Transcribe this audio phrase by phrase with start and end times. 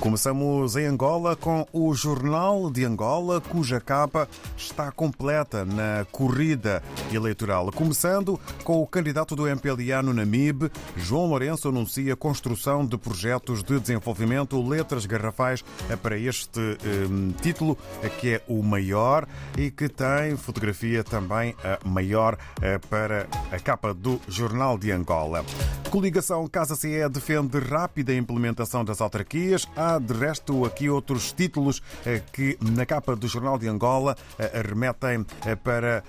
[0.00, 6.82] Começamos em Angola com o Jornal de Angola, cuja capa está completa na corrida
[7.12, 7.70] eleitoral.
[7.72, 13.78] Começando com o candidato do MPLA no Namibe, João Lourenço anuncia construção de projetos de
[13.78, 15.64] desenvolvimento, letras garrafais
[16.02, 16.60] para este
[17.08, 17.78] um, título,
[18.20, 23.94] que é o maior e que tem fotografia também a maior eh, para a capa
[23.94, 25.44] do Jornal de Angola.
[25.90, 29.66] Coligação Casa CE defende rápida implementação das autarquias.
[29.74, 34.47] Há, de resto, aqui outros títulos eh, que, na capa do Jornal de Angola, eh,
[34.54, 35.24] remetem
[35.62, 36.02] para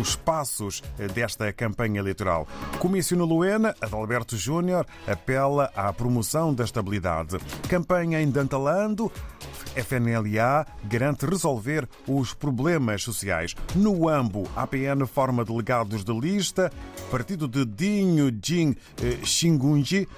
[0.00, 0.82] os passos
[1.14, 2.46] desta campanha eleitoral.
[2.78, 7.38] Comício no Luena, Adalberto Júnior apela à promoção da estabilidade.
[7.68, 9.10] Campanha em Dantalando,
[9.74, 13.54] FNLA garante resolver os problemas sociais.
[13.74, 16.70] No AMBO, APN forma delegados de lista.
[17.10, 18.76] Partido de Dinho Jin
[19.24, 20.08] Xingunji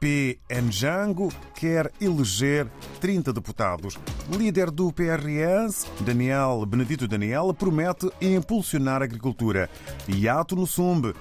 [0.00, 2.66] PNjango quer eleger
[3.00, 3.98] 30 deputados.
[4.30, 9.70] Líder do PRS, Daniel Benedito Daniel, promete impulsionar a agricultura.
[10.08, 11.14] E ato no Sumbe.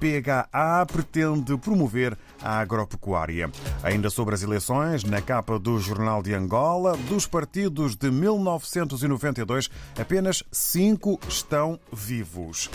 [0.00, 3.50] PHA pretende promover a agropecuária.
[3.82, 10.42] Ainda sobre as eleições, na capa do Jornal de Angola, dos partidos de 1992, apenas
[10.50, 12.70] cinco estão vivos.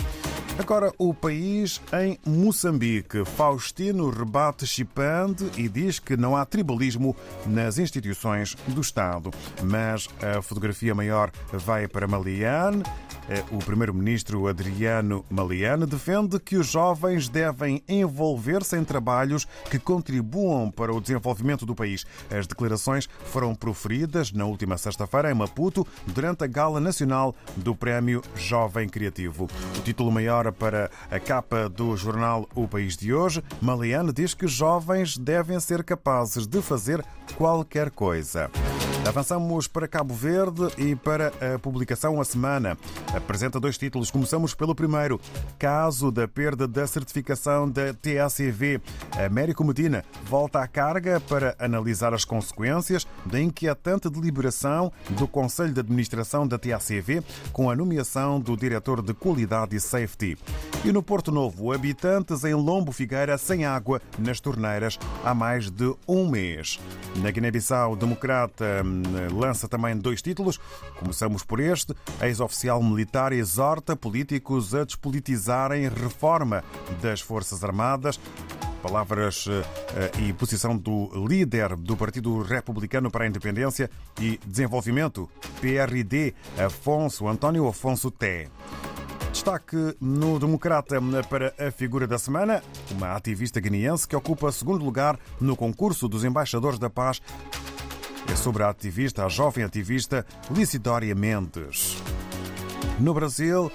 [0.58, 3.25] Agora, o país em Moçambique.
[3.25, 9.31] Faustino rebate Chipande e diz que não há tribalismo nas instituições do Estado.
[9.61, 12.83] Mas a fotografia maior vai para Maliane.
[13.52, 20.94] O primeiro-ministro Adriano Maliane defende que os jovens devem envolver-se em trabalhos que contribuam para
[20.94, 22.06] o desenvolvimento do país.
[22.30, 28.22] As declarações foram proferidas na última sexta-feira em Maputo, durante a Gala Nacional do Prémio
[28.36, 29.48] Jovem Criativo.
[29.76, 34.48] O título maior para a capa do jornal O País de hoje, Maliane diz que
[34.48, 37.04] jovens devem ser capazes de fazer
[37.38, 38.50] qualquer coisa.
[39.08, 42.76] Avançamos para Cabo Verde e para a publicação A Semana.
[43.14, 44.10] Apresenta dois títulos.
[44.10, 45.21] Começamos pelo primeiro.
[45.60, 48.82] Caso da perda da certificação da TACV.
[49.23, 55.82] Américo Medina volta à carga para analisar as consequências da inquietante deliberação do Conselho de
[55.82, 57.23] Administração da TACV
[57.54, 60.36] com a nomeação do diretor de Qualidade e Safety.
[60.83, 65.93] E no Porto Novo, habitantes em Lombo Figueira sem água nas torneiras há mais de
[66.08, 66.80] um mês.
[67.17, 68.83] Na Guiné-Bissau, democrata
[69.33, 70.60] lança também dois títulos.
[71.00, 71.94] Começamos por este.
[72.22, 76.64] Ex-oficial militar exorta políticos a despolitizarem reforma
[77.02, 78.20] das Forças Armadas
[78.86, 79.48] palavras
[80.22, 83.89] e posição do líder do Partido Republicano para a Independência
[84.22, 85.28] e Desenvolvimento,
[85.60, 88.48] PRD, Afonso António Afonso Té.
[89.32, 90.98] Destaque no Democrata
[91.28, 96.23] para a figura da semana, uma ativista guineense que ocupa segundo lugar no concurso dos
[96.23, 97.20] embaixadores da paz.
[98.31, 102.02] É sobre a ativista, a jovem ativista Licidória Mendes.
[102.99, 103.71] No Brasil,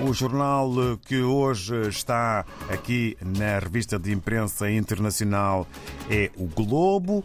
[0.00, 0.70] o jornal
[1.04, 5.66] que hoje está aqui na revista de imprensa internacional
[6.10, 7.22] é o Globo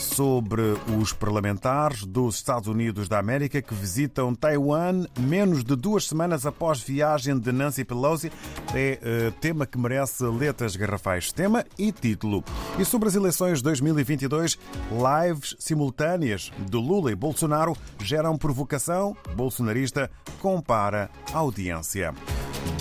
[0.00, 0.62] sobre
[0.98, 6.80] os parlamentares dos Estados Unidos da América que visitam Taiwan menos de duas semanas após
[6.80, 8.32] viagem de Nancy Pelosi.
[8.74, 11.30] É uh, tema que merece letras garrafais.
[11.32, 12.42] Tema e título.
[12.78, 14.58] E sobre as eleições 2022,
[14.90, 19.16] lives simultâneas de Lula e Bolsonaro geram provocação.
[19.34, 22.14] Bolsonarista compara audiência.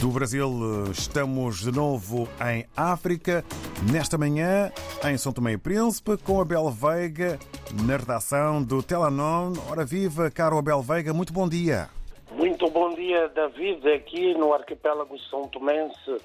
[0.02, 0.50] Do Brasil,
[0.92, 3.44] estamos de novo em África,
[3.92, 4.72] nesta manhã
[5.06, 7.38] em São Tomé e Príncipe, com Abel Veiga
[7.86, 9.54] na redação do Telanon.
[9.70, 11.90] Ora viva, caro Abel Veiga, muito bom dia.
[12.32, 16.18] Muito bom dia, David, aqui no arquipélago São Tomense,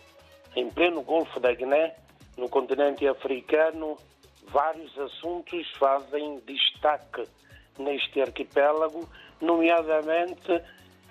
[0.55, 1.95] em pleno Golfo da Guiné,
[2.37, 3.97] no continente africano.
[4.53, 7.25] Vários assuntos fazem destaque
[7.79, 9.09] neste arquipélago,
[9.41, 10.63] nomeadamente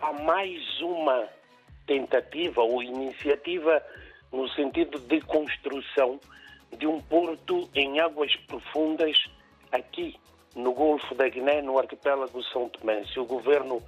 [0.02, 1.28] há mais uma
[1.86, 3.82] tentativa ou iniciativa
[4.32, 6.20] no sentido de construção
[6.78, 9.18] de um porto em águas profundas
[9.72, 10.16] aqui
[10.56, 13.04] no Golfo da Guiné, no arquipélago São Tomé.
[13.18, 13.82] O governo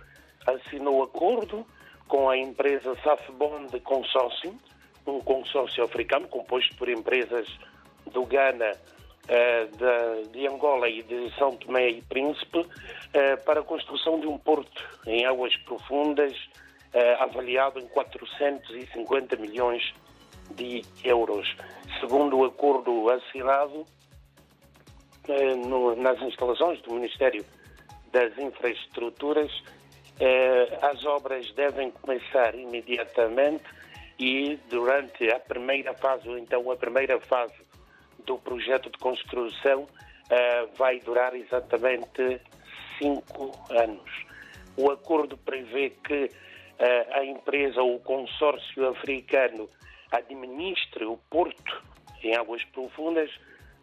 [0.45, 1.65] assinou acordo
[2.07, 4.57] com a empresa Safbond Consortium,
[5.05, 7.47] um consórcio africano composto por empresas
[8.11, 8.71] do Ghana,
[9.27, 9.67] eh,
[10.31, 12.65] de, Angola e de São Tomé e Príncipe,
[13.13, 16.33] eh, para a construção de um porto em águas profundas
[17.19, 19.93] avaliado em 450 milhões
[20.51, 21.47] de euros.
[21.99, 23.85] Segundo o acordo assinado
[25.27, 25.55] eh,
[25.97, 27.45] nas instalações do Ministério
[28.11, 29.51] das Infraestruturas,
[30.19, 33.65] eh, as obras devem começar imediatamente
[34.17, 37.53] e durante a primeira fase, então a primeira fase
[38.25, 39.87] do projeto de construção,
[40.77, 42.41] vai durar exatamente
[42.97, 44.25] cinco anos.
[44.77, 46.29] O acordo prevê que
[47.13, 49.69] a empresa ou o consórcio africano
[50.11, 51.83] administre o porto
[52.23, 53.29] em águas profundas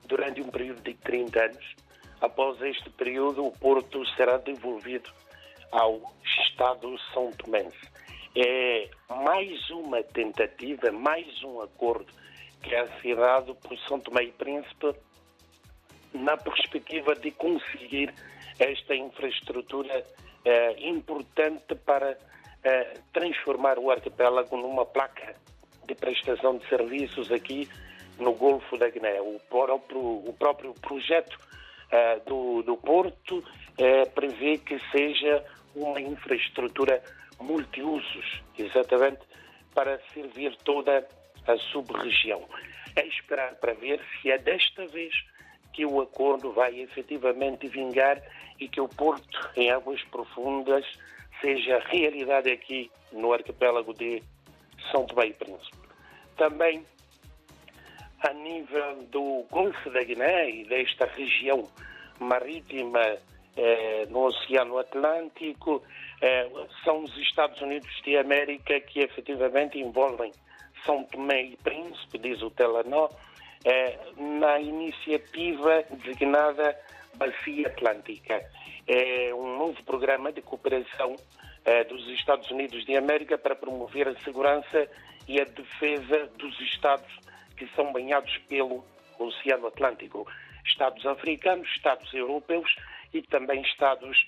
[0.06, 1.76] durante um período de 30 anos.
[2.20, 5.10] Após este período, o porto será devolvido
[5.70, 7.76] ao Estado São Tomense.
[8.36, 12.12] É mais uma tentativa, mais um acordo
[12.62, 14.94] que é assinado por São Tomé e Príncipe
[16.14, 18.14] na perspectiva de conseguir
[18.58, 20.04] esta infraestrutura
[20.44, 22.16] eh, importante para
[22.64, 25.34] eh, transformar o arquipélago numa placa
[25.86, 27.68] de prestação de serviços aqui
[28.18, 29.20] no Golfo da Guiné.
[29.20, 31.38] O próprio, o próprio projeto
[31.90, 33.44] eh, do, do Porto
[33.78, 35.44] eh, prevê que seja
[35.74, 37.02] uma infraestrutura
[37.40, 39.20] multiusos, exatamente
[39.74, 41.06] para servir toda
[41.46, 42.42] a sub-região.
[42.94, 45.14] É esperar para ver se é desta vez
[45.72, 48.22] que o acordo vai efetivamente vingar
[48.60, 50.84] e que o porto em águas profundas
[51.42, 54.22] seja realidade aqui no arquipélago de
[54.90, 55.76] São Tomé e Príncipe.
[56.38, 56.86] Também
[58.20, 61.68] a nível do Golfo da Guiné e desta região
[62.20, 63.18] marítima
[63.56, 65.82] eh, no Oceano Atlântico,
[66.20, 66.48] eh,
[66.84, 70.32] são os Estados Unidos de América que efetivamente envolvem
[70.86, 73.10] São Tomé e Príncipe, diz o Telenor,
[73.64, 76.78] eh, na iniciativa designada
[77.22, 78.44] Bacia Atlântica.
[78.88, 81.14] É um novo programa de cooperação
[81.64, 84.88] eh, dos Estados Unidos de América para promover a segurança
[85.28, 87.20] e a defesa dos Estados
[87.56, 88.84] que são banhados pelo
[89.20, 90.26] Oceano Atlântico.
[90.64, 92.74] Estados africanos, Estados europeus
[93.14, 94.26] e também Estados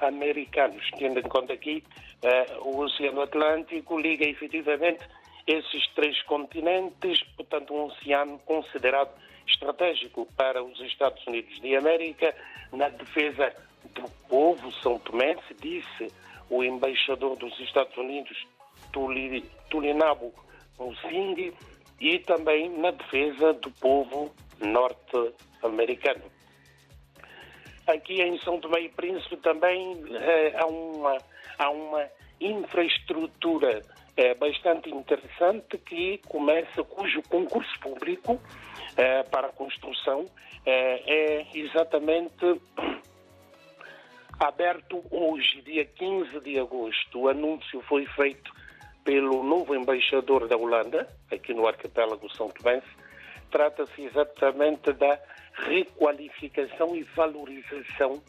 [0.00, 1.82] americanos, tendo em conta aqui
[2.22, 5.04] uh, o Oceano Atlântico liga efetivamente
[5.46, 9.10] esses três continentes, portanto, um oceano considerado
[9.48, 12.34] estratégico para os Estados Unidos de América
[12.72, 13.54] na defesa
[13.94, 16.12] do povo são tomense, disse
[16.50, 18.46] o embaixador dos Estados Unidos,
[19.70, 20.32] Tulinabo
[20.78, 21.52] Musing,
[22.00, 26.22] e também na defesa do povo norte-americano.
[27.86, 31.18] Aqui em São Tomé e Príncipe também eh, há, uma,
[31.58, 32.06] há uma
[32.40, 33.82] infraestrutura
[34.18, 38.40] eh, bastante interessante que começa, cujo concurso público
[38.96, 40.26] eh, para a construção
[40.66, 42.60] é exatamente
[44.38, 47.20] aberto hoje, dia 15 de agosto.
[47.20, 48.52] O anúncio foi feito
[49.04, 52.82] pelo novo embaixador da Holanda, aqui no arquipélago São Tomé.
[53.50, 55.18] Trata-se exatamente da
[55.54, 58.22] requalificação e valorização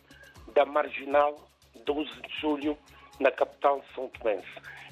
[0.53, 1.35] da marginal
[1.85, 2.77] 12 de julho
[3.19, 4.39] na capital São Tomé.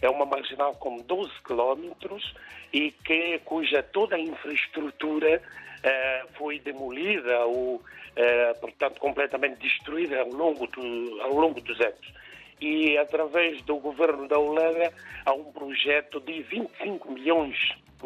[0.01, 2.33] É uma marginal com 12 quilómetros
[2.71, 5.41] e que, cuja toda a infraestrutura
[5.83, 7.81] eh, foi demolida ou,
[8.15, 12.13] eh, portanto, completamente destruída ao longo, do, ao longo dos anos.
[12.59, 14.91] E, através do governo da Holanda,
[15.25, 17.57] há um projeto de 25 milhões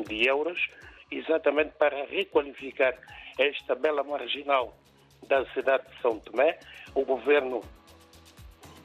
[0.08, 0.60] de euros
[1.10, 2.94] exatamente para requalificar
[3.38, 4.74] esta bela marginal
[5.28, 6.58] da cidade de São Tomé.
[6.96, 7.62] O governo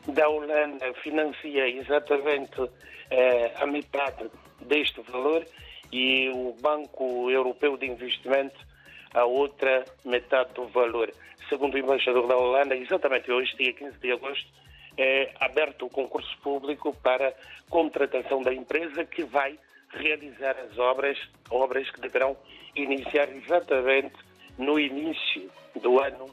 [0.08, 2.70] da Holanda financia exatamente
[3.11, 4.31] eh, a metade
[4.61, 5.44] deste valor
[5.93, 8.58] e o Banco Europeu de Investimento
[9.15, 11.10] a outra metade do valor.
[11.48, 14.46] Segundo o embaixador da Holanda, exatamente hoje, dia 15 de agosto,
[14.98, 17.34] é aberto o concurso público para
[17.70, 19.58] contratação da empresa que vai
[19.91, 21.19] realizar as obras,
[21.51, 22.36] obras que deverão
[22.75, 24.17] iniciar exatamente
[24.58, 26.27] no início do ano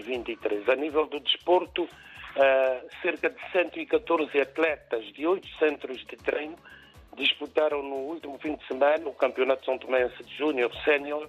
[0.00, 0.68] 2023.
[0.68, 1.88] A nível do desporto, uh,
[3.02, 6.56] cerca de 114 atletas de oito centros de treino
[7.16, 11.28] disputaram no último fim de semana o Campeonato São Tomense de Júnior Sénior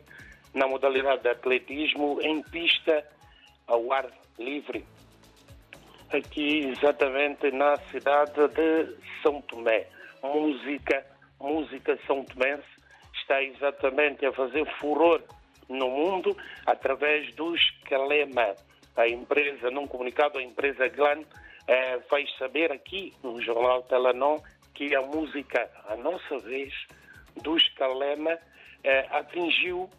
[0.53, 3.05] na modalidade de atletismo em pista
[3.67, 4.86] ao ar livre.
[6.13, 9.88] Aqui exatamente na cidade de São Tomé
[10.24, 11.05] música,
[11.39, 12.63] música são tomense,
[13.22, 15.22] está exatamente a fazer furor
[15.70, 18.55] no mundo através do Escalema.
[18.96, 21.24] A empresa, num comunicado, a empresa Glan
[21.67, 24.39] eh, faz saber aqui no jornal Telanon
[24.74, 26.74] que a música, a nossa vez,
[27.41, 28.38] do Escalema
[28.84, 29.89] eh, atingiu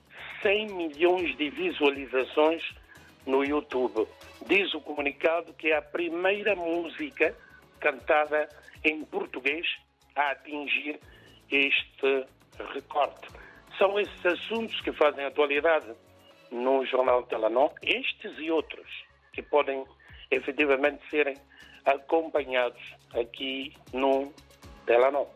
[0.42, 2.62] 100 milhões de visualizações
[3.26, 4.06] no YouTube.
[4.46, 7.34] Diz o comunicado que é a primeira música
[7.80, 8.48] cantada
[8.84, 9.66] em português
[10.14, 11.00] a atingir
[11.50, 12.26] este
[12.72, 13.43] recorde.
[13.78, 15.92] São esses assuntos que fazem atualidade
[16.50, 18.86] no Jornal Telenor, estes e outros,
[19.32, 19.84] que podem
[20.30, 21.36] efetivamente serem
[21.84, 22.80] acompanhados
[23.14, 24.32] aqui no
[24.86, 25.28] Telenor.